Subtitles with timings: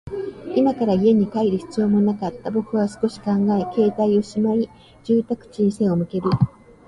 [0.55, 2.49] 今から家に帰る必要もなかった。
[2.49, 4.67] 僕は少し考え、携帯をしまい、
[5.03, 6.27] 住宅地に背を向ける。